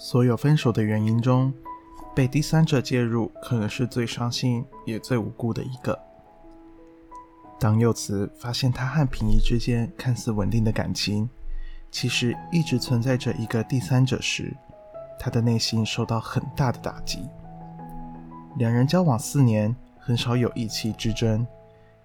[0.00, 1.52] 所有分手的原因中，
[2.14, 5.98] 被第三者介入可能是最伤心也最无辜的一个。
[7.58, 11.28] 当佑慈发现他和平义之间看似稳定的感情，
[11.90, 14.56] 其实一直存在着一个第三者时，
[15.18, 17.28] 他的内心受到很大的打击。
[18.56, 21.44] 两人交往四年，很少有意气之争，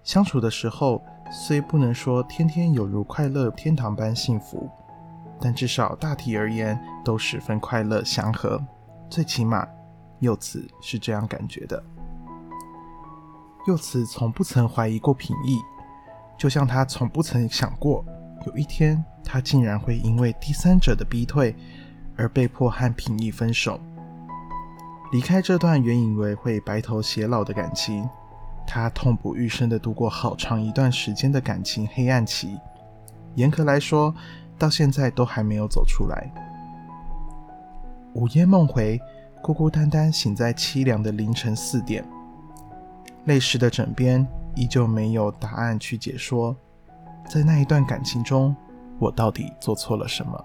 [0.02, 4.68] 相处的时候虽不能说天天有如快乐天堂般幸福。
[5.44, 8.58] 但至少大体而言都十分快乐祥和，
[9.10, 9.68] 最起码
[10.20, 11.84] 柚子是这样感觉的。
[13.66, 15.58] 柚子从不曾怀疑过品义，
[16.38, 18.02] 就像他从不曾想过
[18.46, 21.54] 有一天他竟然会因为第三者的逼退
[22.16, 23.78] 而被迫和品义分手，
[25.12, 28.08] 离开这段原以为会白头偕老的感情。
[28.66, 32.58] 他痛不欲生的度过好长一段时间的感情黑暗期，
[33.34, 34.14] 严格来说。
[34.58, 36.32] 到现在都还没有走出来。
[38.14, 39.00] 午夜梦回，
[39.42, 42.04] 孤孤单单醒在凄凉的凌晨四点，
[43.24, 46.56] 泪湿的枕边依旧没有答案去解说，
[47.28, 48.54] 在那一段感情中，
[48.98, 50.44] 我到底做错了什么？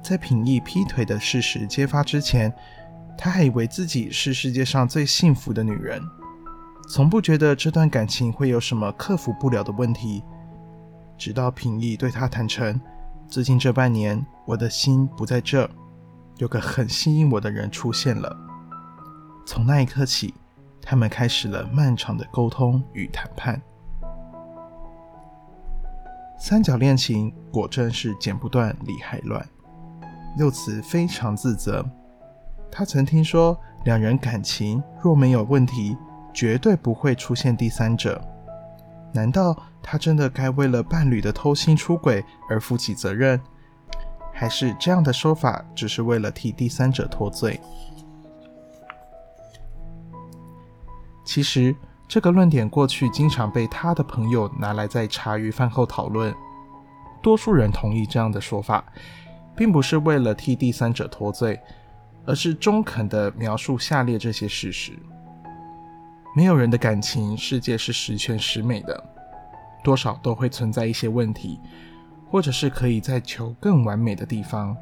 [0.00, 2.54] 在品义劈腿的事实揭发之前，
[3.18, 6.00] 他还以为自己是世界上最幸福的女人，
[6.88, 10.22] 从不觉得这段感情会有什么克服不了的问题。
[11.18, 12.80] 直到平易对他坦诚，
[13.28, 15.68] 最近这半年我的心不在这，
[16.38, 18.36] 有个很吸引我的人出现了。
[19.46, 20.34] 从那一刻起，
[20.82, 23.60] 他们开始了漫长的沟通与谈判。
[26.38, 29.44] 三角恋情果真是剪不断理还乱，
[30.36, 31.84] 柚子非常自责。
[32.70, 35.96] 他曾听说，两人感情若没有问题，
[36.34, 38.22] 绝对不会出现第三者。
[39.14, 39.56] 难道
[39.88, 43.40] 他真的该为了伴侣的偷心出轨而负起责任，
[44.32, 47.60] 还是这样的说法只是为了替第三者脱罪？
[51.24, 51.72] 其实，
[52.08, 56.34] 这个论点过去经常被他的朋友拿来在茶余饭后讨论。
[57.22, 58.84] 多数人同意这样的说法，
[59.56, 61.60] 并不是为了替第三者脱罪，
[62.24, 64.92] 而是中肯的描述下列这些事实。
[66.34, 69.15] 没有人的感情世界是十全十美的，
[69.86, 71.60] 多少都会存在一些问题，
[72.28, 74.76] 或者是可以再求更完美的地方。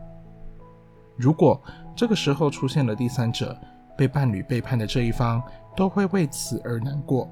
[1.15, 1.63] 如果
[1.95, 3.55] 这个时候出现了第三者，
[3.99, 5.43] 被伴侣背叛的这一方
[5.77, 7.29] 都会为此而难过，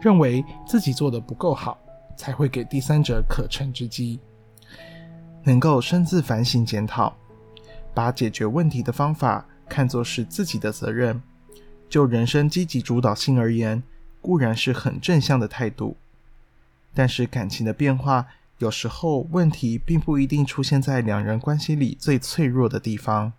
[0.00, 1.78] 认为自己做的不够好，
[2.16, 4.18] 才会给第三者可乘之机。
[5.44, 7.14] 能够深自反省检讨，
[7.94, 11.22] 把解决问题的方法看作是自己的责任。
[11.88, 13.80] 就人生积极主导性而言，
[14.20, 15.96] 固然是很正向的态度，
[16.94, 18.24] 但是感情的变化，
[18.58, 23.32] 有时候问题并不一定出现在两人关系里最脆弱的地方。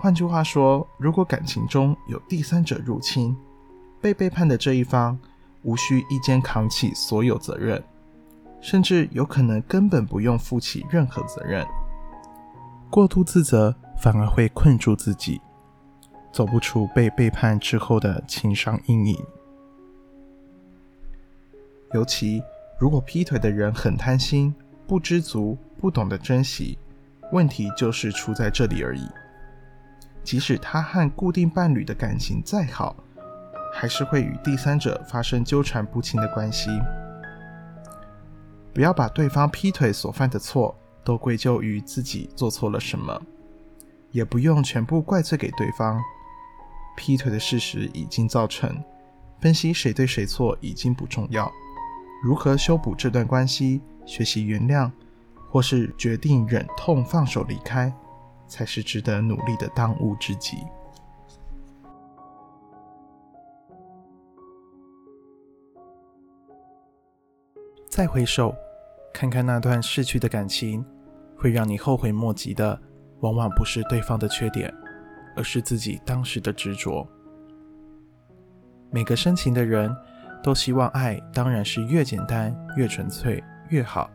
[0.00, 3.36] 换句话说，如果感情中有第三者入侵，
[4.00, 5.18] 被背叛的这一方
[5.62, 7.82] 无需一肩扛起所有责任，
[8.60, 11.66] 甚至有可能根本不用负起任何责任。
[12.90, 15.40] 过度自责反而会困住自己。
[16.32, 19.22] 走不出被背叛之后的情伤阴影，
[21.92, 22.42] 尤其
[22.82, 24.52] 如果劈腿的人很贪心、
[24.88, 26.76] 不知足、不懂得珍惜，
[27.30, 29.08] 问题就是出在这里而已。
[30.24, 32.96] 即使他和固定伴侣的感情再好，
[33.72, 36.70] 还是会与第三者发生纠缠不清的关系。
[38.74, 43.22] 不要把对方劈腿所犯的错都归咎于自己做错了什么，
[44.10, 46.02] 也不用全部怪罪给对方。
[46.96, 48.82] 劈腿的事实已经造成，
[49.40, 51.48] 分析谁对谁错已经不重要，
[52.22, 54.90] 如何修补这段关系、学习原谅，
[55.50, 57.92] 或是决定忍痛放手离开，
[58.46, 60.58] 才是值得努力的当务之急。
[67.88, 68.54] 再回首，
[69.12, 70.84] 看看那段逝去的感情，
[71.36, 72.80] 会让你后悔莫及的，
[73.18, 74.72] 往往不是对方的缺点。
[75.34, 77.08] 而是自己当时的执着。
[78.90, 79.90] 每个深情的人
[80.42, 84.10] 都希望爱当然是越简单、越纯粹越好，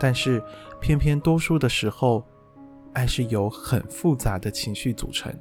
[0.00, 0.42] 但是
[0.80, 2.24] 偏偏多数的时候，
[2.94, 5.32] 爱是由很复杂的情绪组成，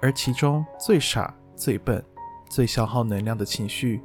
[0.00, 2.02] 而其中最傻、最笨、
[2.50, 4.00] 最消耗能量的情绪，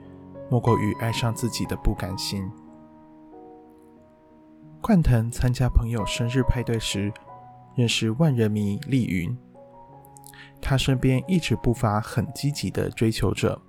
[0.49, 2.49] 莫过于爱上自己的不甘心。
[4.81, 7.11] 冠腾参加朋友生日派对时，
[7.75, 9.35] 认识万人迷丽云。
[10.61, 13.61] 他身边一直不乏很积极的追求者，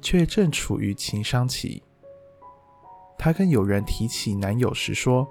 [0.00, 1.82] 却正处于情伤期。
[3.18, 5.28] 她跟友人提起男友时说：“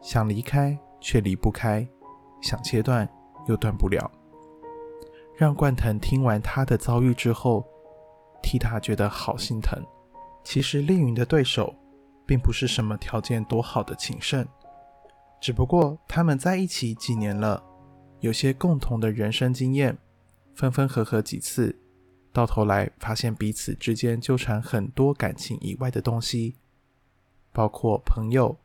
[0.00, 1.86] 想离开却离不开，
[2.40, 3.08] 想切断
[3.46, 4.10] 又断不了，
[5.36, 7.66] 让冠腾听完她的遭遇之后，
[8.42, 9.82] 替他觉得好心疼。
[10.44, 11.74] 其实丽云的对手，
[12.26, 14.46] 并不是什么条件多好的情圣，
[15.40, 17.62] 只不过他们在一起几年了，
[18.20, 19.98] 有些共同的人生经验，
[20.54, 21.76] 分分合合几次，
[22.32, 26.56] 到头来发现彼此之间纠缠很多感情以外的东西，
[27.52, 28.56] 包括朋友、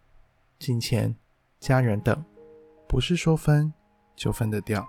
[0.58, 1.16] 金钱、
[1.60, 2.24] 家人等，
[2.88, 3.74] 不是说分
[4.16, 4.88] 就分得掉。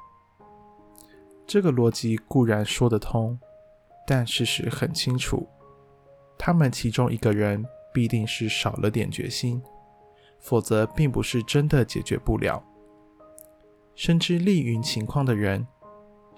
[1.46, 3.38] 这个逻辑固然说得通，
[4.06, 5.48] 但事实很清楚。
[6.38, 9.60] 他们其中一个人必定是少了点决心，
[10.38, 12.62] 否则并不是真的解决不了。
[13.96, 15.66] 深知丽云情况的人，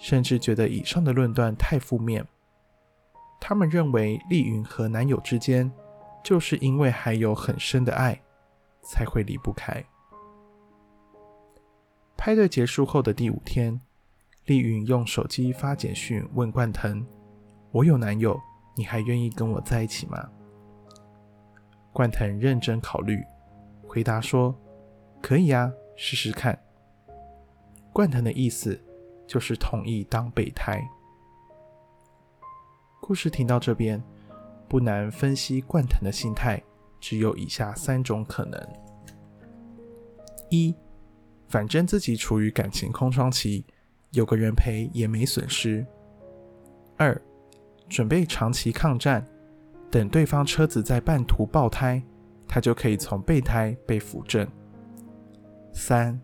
[0.01, 2.27] 甚至觉得以上的论断太负面。
[3.39, 5.71] 他们认为丽云和男友之间，
[6.25, 8.21] 就是因为还有很深的爱，
[8.83, 9.85] 才会离不开。
[12.17, 13.81] 派对结束后的第五天，
[14.47, 17.07] 丽云用手机发简讯问冠腾
[17.71, 18.41] ：“我有男友。”
[18.77, 20.31] 你还愿意跟我在一起吗？
[21.93, 23.23] 冠腾认真考虑，
[23.87, 24.55] 回答说
[25.21, 26.59] ：“可以啊，试试看。”
[27.93, 28.81] 冠腾的意思
[29.31, 30.85] 就是同意当备胎。
[33.01, 34.03] 故事听到这边，
[34.69, 36.61] 不难分析冠腾的心态，
[36.99, 38.61] 只有以下三种可能：
[40.49, 40.75] 一，
[41.47, 43.65] 反正自己处于感情空窗期，
[44.11, 45.87] 有个人陪也没损失；
[46.97, 47.17] 二。
[47.89, 49.25] 准备长期抗战，
[49.93, 52.03] 等对方车子在半途爆胎，
[52.49, 54.45] 他就可以从备胎被扶正。
[55.73, 56.21] 三，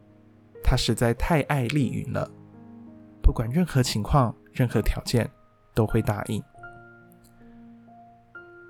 [0.63, 2.29] 他实在太爱丽云了，
[3.27, 5.29] 不管任何情况、任何条件
[5.75, 6.41] 都会答应。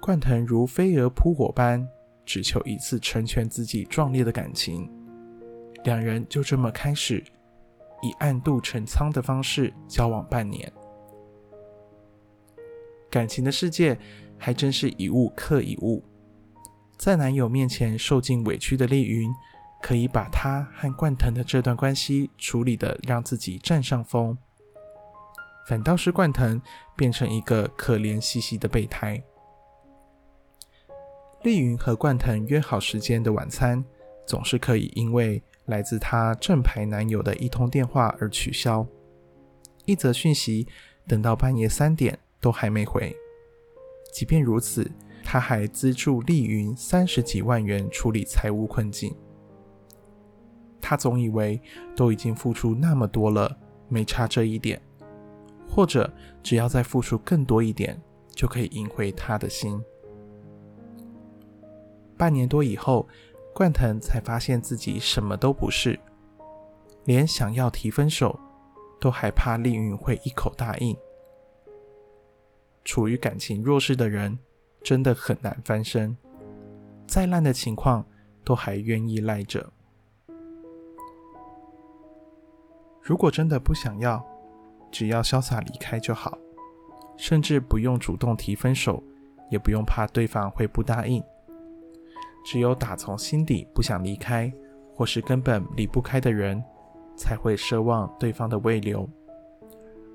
[0.01, 1.87] 冠腾如飞蛾扑火般，
[2.25, 4.91] 只求一次成全自己壮烈的感情。
[5.85, 7.23] 两人就这么开始，
[8.01, 10.73] 以暗度陈仓的方式交往半年。
[13.11, 13.97] 感情的世界
[14.39, 16.03] 还真是一物克一物，
[16.97, 19.31] 在男友面前受尽委屈的丽云，
[19.87, 24.37] 可以把她和冠腾的这段关系处理的让自己占上风，
[25.69, 26.61] 反倒是冠腾
[26.97, 29.23] 变成一个可怜兮兮的备胎。
[31.45, 33.85] 丽云和冠腾约好时间的晚餐，
[34.27, 38.85] 总是可以因为来自她正牌男友的一通电话而取消，
[39.85, 40.67] 一则讯息
[41.07, 42.19] 等到半夜三点。
[42.39, 43.17] 都还没回。
[44.13, 44.89] 即便如此，
[45.25, 49.13] 他还资助丽云三十几万元处理财务困境。
[50.89, 51.61] 他总以为
[51.97, 54.81] 都已经付出那么多了，没差这一点，
[55.69, 56.09] 或者
[56.45, 58.01] 只要再付出更多一点，
[58.31, 59.83] 就可以赢回他的心。
[62.17, 63.09] 半年多以后，
[63.53, 65.99] 冠腾才发现自己什么都不是，
[67.05, 68.39] 连想要提分手，
[69.01, 70.97] 都害怕丽云会一口答应。
[72.85, 74.39] 处于感情弱势的人，
[74.85, 76.17] 真的很难翻身。
[77.09, 78.07] 再烂的情况，
[78.45, 79.73] 都还愿意赖着。
[83.07, 84.21] 如果真的不想要，
[84.91, 86.37] 只要潇洒离开就好，
[87.17, 89.01] 甚至不用主动提分手，
[89.49, 91.23] 也不用怕对方会不答应。
[92.45, 94.53] 只有打从心底不想离开，
[94.93, 96.61] 或是根本离不开的人，
[97.17, 99.09] 才会奢望对方的未留。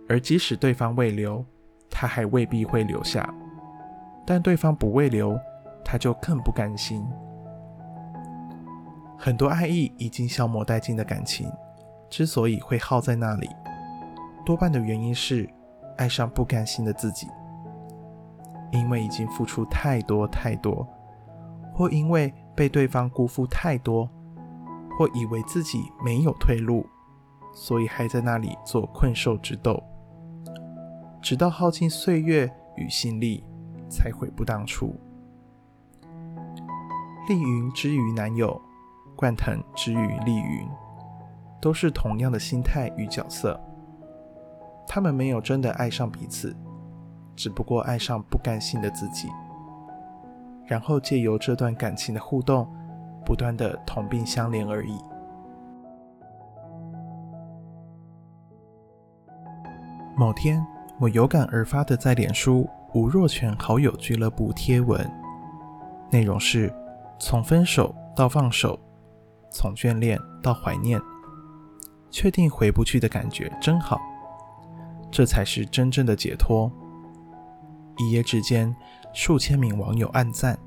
[0.10, 1.46] 而即使对方未留，
[1.90, 3.34] 他还未必会留下，
[4.28, 5.40] 但对方不未留，
[5.86, 7.02] 他就更不甘心。
[9.18, 11.50] 很多爱意已经消磨殆尽的感情，
[12.12, 13.50] 之所以会耗在那里，
[14.46, 15.50] 多半的原因是
[15.98, 17.26] 爱上不甘心的自己，
[18.72, 20.86] 因为已经付出太多太多，
[21.74, 24.08] 或因为被对方辜负太多，
[25.00, 26.86] 或以为自己没有退路，
[27.54, 29.82] 所以还在那里做困兽之斗。
[31.22, 33.44] 直到耗尽岁月与心力，
[33.90, 34.94] 才悔不当初。
[37.30, 38.60] 丽云之于男友，
[39.16, 40.68] 冠腾之于丽云，
[41.62, 43.60] 都是同样的心态与角色。
[44.88, 46.56] 他们没有真的爱上彼此，
[47.36, 49.30] 只不过爱上不甘心的自己，
[50.66, 52.68] 然后借由这段感情的互动，
[53.24, 54.98] 不断的同病相怜而已。
[60.18, 60.66] 某天。
[61.00, 65.12] 我有感而发的在脸书吴若权好友俱乐部贴文，
[66.12, 66.72] 内容是：
[67.18, 68.80] 从分手到放手，
[69.50, 71.02] 从眷恋到怀念，
[72.12, 74.00] 确定回不去的感觉真好，
[75.10, 76.72] 这才是真正的解脱。
[77.98, 78.76] 一夜之间，
[79.14, 80.58] 数千名网友暗赞，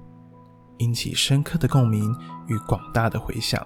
[0.79, 2.13] 引起深刻的共鸣
[2.47, 3.65] 与广大的回响。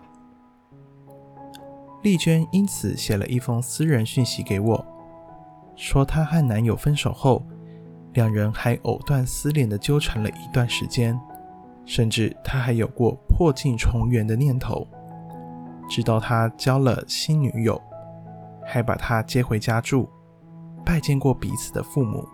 [2.02, 4.86] 丽娟因此写了一封私人讯息给我，
[5.76, 7.44] 说她和男友分手后，
[8.14, 11.18] 两人还藕断丝连的纠缠了一段时间，
[11.84, 14.86] 甚至她还有过破镜重圆的念头。
[15.88, 17.80] 直到他交了新女友，
[18.64, 20.08] 还把她接回家住，
[20.84, 22.26] 拜见过彼此的父母，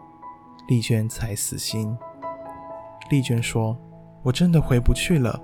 [0.67, 1.97] 丽娟才死心。
[3.11, 3.77] 丽娟说
[4.25, 5.41] ：“我真的回不去了，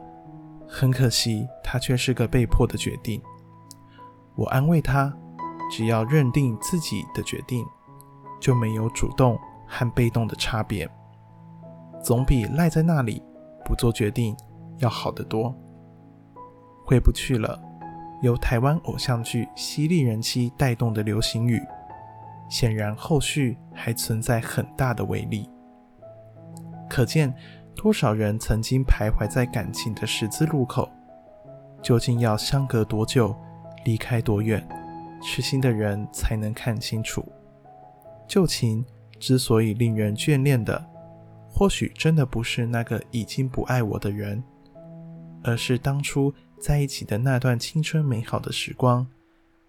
[0.66, 3.22] 很可惜，她却是个被迫的决定。”
[4.34, 5.14] 我安慰她
[5.70, 7.64] ：“只要认定自己的决定，
[8.40, 9.38] 就没有主动
[9.68, 10.90] 和被动的差别，
[12.02, 13.22] 总比赖在那里
[13.64, 14.36] 不做决定
[14.78, 15.54] 要好得多。”
[16.84, 17.69] 回不去了。
[18.22, 21.60] 由台湾偶像剧犀利人妻带动的流行语，
[22.50, 25.48] 显然后续还存在很大的威力。
[26.88, 27.32] 可见
[27.74, 30.90] 多少人曾经徘徊在感情的十字路口，
[31.82, 33.34] 究竟要相隔多久，
[33.84, 34.66] 离开多远，
[35.22, 37.24] 痴心的人才能看清楚。
[38.28, 38.84] 旧情
[39.18, 40.84] 之所以令人眷恋的，
[41.48, 44.44] 或许真的不是那个已经不爱我的人，
[45.42, 46.30] 而是当初。
[46.60, 49.06] 在一起的那段青春美好的时光，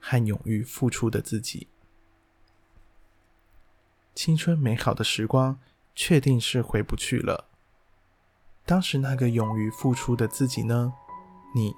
[0.02, 1.68] 和勇于付出的自己。
[4.14, 5.58] 青春美好的时光，
[5.96, 7.46] 确定是回不去了。
[8.66, 10.94] 当时那个勇于付出的自己呢？
[11.56, 11.74] 你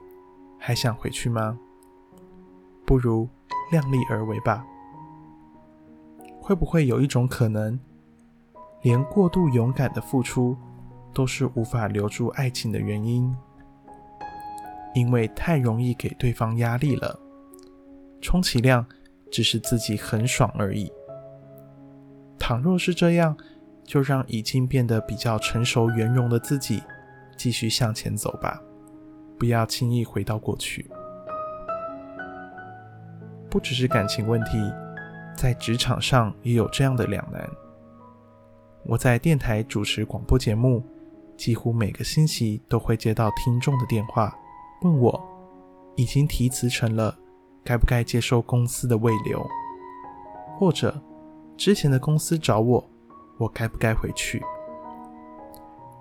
[0.60, 1.60] 还想回去吗？
[2.84, 3.29] 不如
[3.72, 4.65] 量力而为吧。
[6.41, 7.79] 会不会有一种可能，
[8.82, 10.58] 连过度勇敢的付出，
[11.13, 13.34] 都是无法留住爱情的原因？
[14.94, 17.20] 因为太容易给对方压力了，
[18.22, 18.86] 充其量
[19.32, 20.92] 只是自己很爽而已。
[22.38, 23.36] 倘若是这样，
[23.84, 26.82] 就让已经变得比较成熟圆融的自己
[27.38, 28.62] 继续向前走吧，
[29.40, 30.90] 不要轻易回到过去。
[33.50, 34.58] 不只是感情问题，
[35.36, 37.50] 在职场上也有这样的两难。
[38.86, 40.84] 我在电台主持广播节目，
[41.38, 44.36] 几乎每个星期都会接到听众的电话。
[44.84, 45.22] 问我
[45.96, 47.18] 已经提辞呈了，
[47.63, 49.46] 该不该接受公司的未留？
[50.58, 51.02] 或者
[51.56, 52.84] 之前的公司找我，
[53.38, 54.44] 我该不该回去？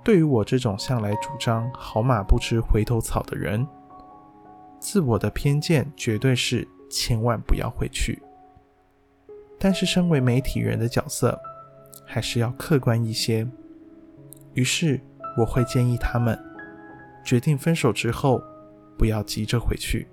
[0.03, 3.65] 对于我这种向来主张“好马不吃回头草”的人，
[4.81, 8.21] 自我的偏见绝对是千万不要回去。
[9.61, 11.41] 但是身为媒体人的角色，
[12.05, 13.47] 还是要客观一些。
[14.55, 15.01] 于是
[15.39, 16.37] 我会建议他们
[17.25, 18.43] 决定分手之后。
[19.03, 20.07] 不要急着回去，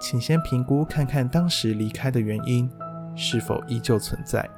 [0.00, 2.66] 请先评估看看当时离开的原因
[3.14, 4.48] 是否依旧存在，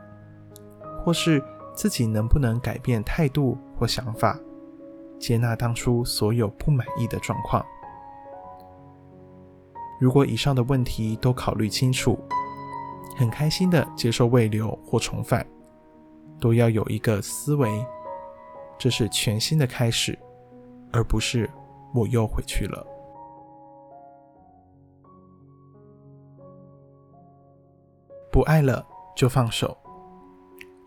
[1.03, 1.43] 或是
[1.75, 4.39] 自己能不能改变态度或想法，
[5.19, 7.61] 接纳当初所有不满意的状况。
[10.01, 12.17] 如果以上的问题都考虑清楚，
[13.17, 15.45] 很开心的接受未留或重返，
[16.39, 17.85] 都要有一个思维，
[18.79, 20.17] 这是全新的开始，
[20.93, 21.51] 而不是
[21.93, 22.87] 我又回去了。
[28.35, 29.79] 不爱了就放手，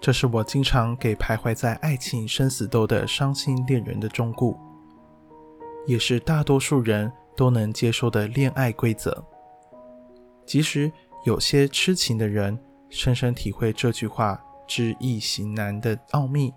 [0.02, 4.60] 这是我经常给徘徊在爱情生死斗的伤心恋人的忠告，
[5.86, 9.26] 也是大多数人都能接受的恋爱规则。
[10.46, 10.92] 即使
[11.24, 14.38] 有些痴情的人深深体会这句话
[14.68, 16.54] 知易行难的奥秘，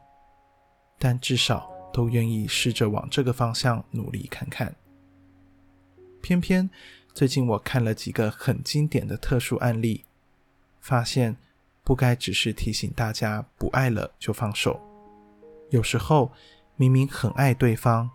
[0.98, 4.74] 但至少都愿意试着往这个方向努力看看。
[6.20, 6.68] 偏偏
[7.14, 10.04] 最近我看了几个很经典的特殊案例。
[10.80, 11.36] 发现
[11.84, 14.80] 不该只是提醒大家不爱了就放手，
[15.70, 16.30] 有时候
[16.76, 18.10] 明明很爱对方，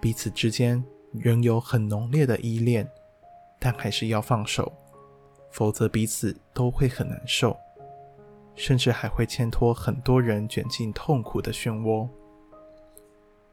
[0.00, 2.88] 彼此之间仍有很浓烈的依恋，
[3.58, 4.72] 但还是要放手，
[5.50, 7.56] 否则彼此都会很难受，
[8.54, 12.08] 甚至还会牵拖很多人卷进痛苦的漩涡。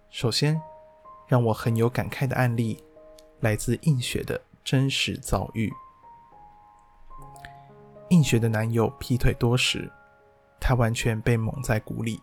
[0.09, 0.59] 首先，
[1.27, 2.83] 让我很有感慨的案例，
[3.41, 5.71] 来自映雪的真实遭遇。
[8.09, 9.91] 映雪的男友劈腿多时，
[10.59, 12.21] 她完全被蒙在鼓里。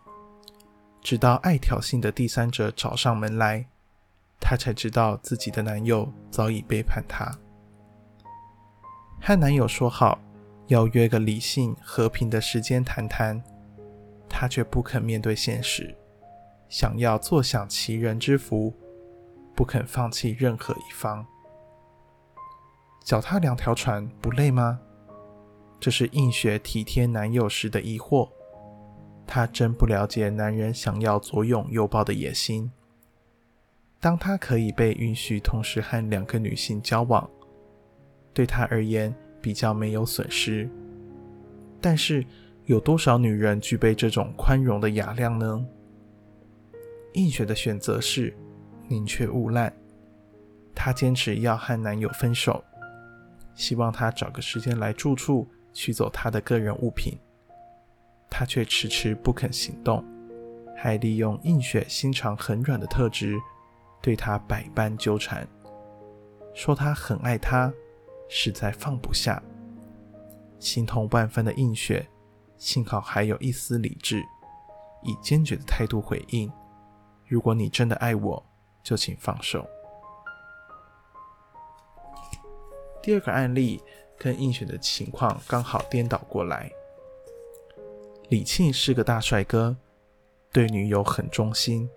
[1.00, 3.66] 直到爱挑衅的第三者找上门来，
[4.40, 7.36] 她才知道自己的男友早已背叛她。
[9.20, 10.18] 和男友说好
[10.68, 13.42] 要约个理性和平的时间谈谈，
[14.28, 15.96] 她却不肯面对现实，
[16.68, 18.72] 想要坐享其人之福，
[19.54, 21.26] 不肯放弃任何一方。
[23.04, 24.80] 脚踏两条船不累吗？
[25.82, 28.30] 这是映雪体贴男友时的疑惑，
[29.26, 32.70] 她真不了解男人想要左拥右抱的野心。
[33.98, 37.28] 当他可以被允许同时和两个女性交往，
[38.32, 40.70] 对他而言比较没有损失。
[41.80, 42.24] 但是，
[42.66, 45.66] 有多少女人具备这种宽容的雅量呢？
[47.14, 48.32] 映雪的选择是
[48.86, 49.72] 宁缺毋滥，
[50.76, 52.62] 她坚持要和男友分手，
[53.56, 57.18] 希望他找个时间来住处取走他的个人物品，
[58.30, 60.04] 他却迟迟不肯行动，
[60.76, 63.38] 还利用映雪心肠很软的特质，
[64.00, 65.46] 对她百般纠缠，
[66.54, 67.72] 说他很爱她，
[68.28, 69.42] 实在放不下。
[70.58, 72.06] 心痛万分的映雪，
[72.56, 74.22] 幸好还有一丝理智，
[75.02, 76.50] 以坚决的态度回应
[77.26, 78.44] ：“如果你真的爱我，
[78.82, 79.66] 就请放手。”
[83.02, 83.82] 第二个案例
[84.18, 86.70] 跟映雪的情况刚好颠倒过来。
[88.28, 89.76] 李庆是个大帅哥，
[90.52, 91.88] 对女友很忠心，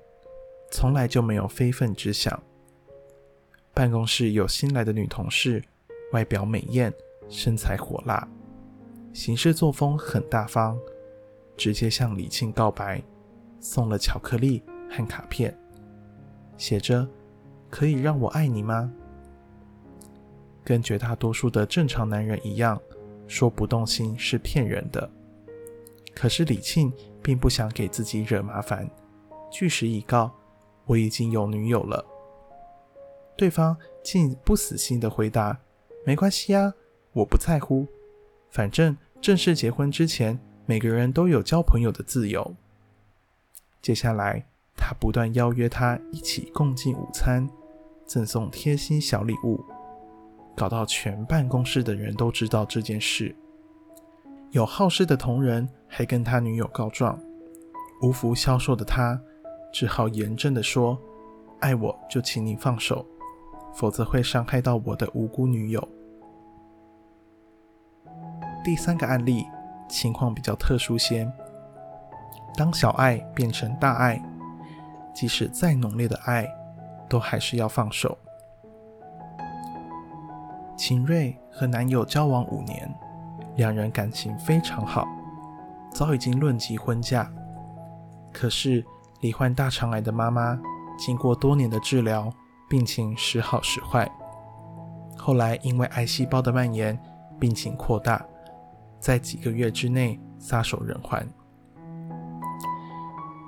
[0.71, 2.41] 从来就没有非分之想。
[3.73, 5.63] 办公室有新来的女同事，
[6.11, 6.93] 外表美艳，
[7.29, 8.27] 身材火辣。
[9.13, 10.77] 行事作风很大方，
[11.55, 13.01] 直接向李庆告白，
[13.59, 15.57] 送了巧克力和卡片，
[16.57, 17.07] 写着
[17.71, 18.91] “可以让我爱你吗？”
[20.65, 22.77] 跟绝大多数的正常男人一样，
[23.27, 25.09] 说不动心是骗人的。
[26.13, 26.91] 可是李庆
[27.21, 28.89] 并不想给自己惹麻烦，
[29.51, 30.29] 据实以告
[30.85, 32.03] ：“我已经有女友了。”
[33.37, 35.57] 对方竟不死心的回答
[36.05, 36.73] ：“没关系啊，
[37.13, 37.87] 我不在乎，
[38.49, 42.55] 反正……”正式结婚之前，每个人都有交朋友的自由。
[43.81, 44.45] 接下来，
[44.77, 47.49] 他不断邀约他一起共进午餐，
[48.05, 49.65] 赠送贴心小礼物，
[50.55, 53.35] 搞到全办公室的人都知道这件事。
[54.51, 57.19] 有好事的同仁还跟他女友告状，
[58.01, 59.19] 无福消受的他
[59.73, 60.97] 只好严正的说
[61.59, 63.05] ：“爱我就请你放手，
[63.73, 65.87] 否则会伤害到我的无辜女友。”
[68.63, 69.45] 第三个案例
[69.89, 71.29] 情况比较特殊些，
[72.55, 74.23] 当小爱变成大爱，
[75.13, 76.47] 即使再浓烈的爱，
[77.09, 78.17] 都还是要放手。
[80.87, 82.87] 秦瑞和男友交往五年，
[83.55, 85.07] 两人感情非常好，
[85.91, 87.27] 早已经论及婚嫁。
[88.31, 88.85] 可是
[89.19, 90.55] 罹患大肠癌的妈妈，
[90.95, 92.31] 经过多年的治疗，
[92.69, 94.07] 病情时好时坏，
[95.17, 96.95] 后来因为癌细胞的蔓延，
[97.39, 98.23] 病情扩大。
[98.99, 101.27] 在几个月之内撒手人寰。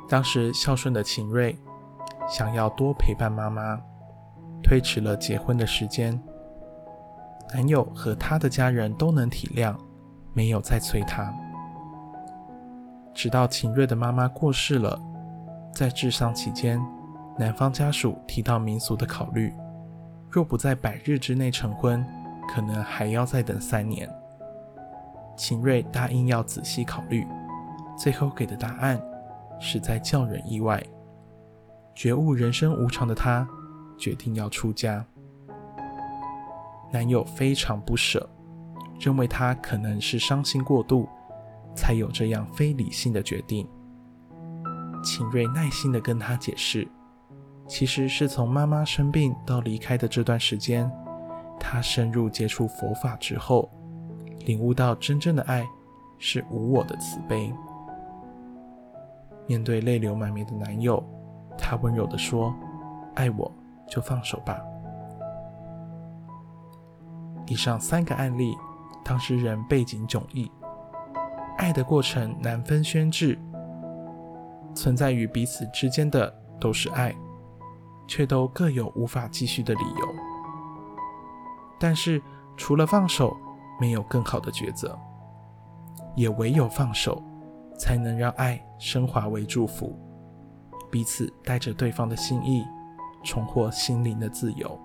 [0.09, 1.55] 当时孝顺的秦瑞
[2.27, 3.79] 想要多陪伴妈妈，
[4.63, 6.19] 推迟了结婚的时间。
[7.53, 9.75] 男友和他的家人都能体谅，
[10.33, 11.33] 没有再催他。
[13.13, 14.99] 直到秦瑞的妈妈过世了，
[15.73, 16.79] 在治丧期间，
[17.37, 19.53] 男方家属提到民俗的考虑，
[20.29, 22.05] 若不在百日之内成婚，
[22.47, 24.07] 可能还要再等三年。
[25.35, 27.25] 秦瑞答应要仔细考虑，
[27.97, 29.01] 最后给的答案
[29.59, 30.83] 实在叫人意外。
[31.95, 33.47] 觉悟人生无常的他，
[33.97, 35.03] 决定要出家。
[36.91, 38.29] 男友非常不舍，
[38.99, 41.07] 认为她可能是伤心过度，
[41.75, 43.67] 才有这样非理性的决定。
[45.03, 46.87] 秦瑞耐心地跟他解释，
[47.67, 50.91] 其实是从妈妈生病到离开的这段时间，
[51.59, 53.69] 他深入接触佛法之后。
[54.45, 55.67] 领悟到真正的爱
[56.17, 57.53] 是无我的慈悲。
[59.45, 61.03] 面对泪流满面的男友，
[61.57, 62.55] 她温柔地说
[63.15, 63.51] ：“爱我
[63.89, 64.57] 就放手吧。”
[67.47, 68.55] 以上三个案例，
[69.03, 70.51] 当事人背景迥异，
[71.57, 73.39] 爱的过程难分宣制，
[74.75, 77.15] 存在于彼此之间的都是爱，
[78.07, 80.15] 却都各有无法继续的理由。
[81.79, 82.21] 但是
[82.55, 83.35] 除了放手，
[83.79, 84.97] 没有更好的抉择，
[86.15, 87.23] 也唯有放手，
[87.79, 89.97] 才能让爱升华为祝福，
[90.91, 92.65] 彼此带着对方的心意，
[93.23, 94.79] 重获心灵的自由。